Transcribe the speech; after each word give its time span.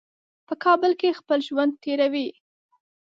په 0.47 0.53
کابل 0.63 0.91
کې 0.99 1.17
خپل 1.19 1.39
ژوند 1.47 1.73
تېروي. 1.83 2.27